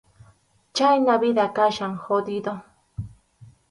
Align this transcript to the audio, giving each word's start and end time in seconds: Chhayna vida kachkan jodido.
Chhayna 0.79 1.15
vida 1.25 1.45
kachkan 1.59 1.95
jodido. 2.07 2.59